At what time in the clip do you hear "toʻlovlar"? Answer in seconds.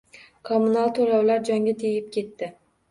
1.01-1.47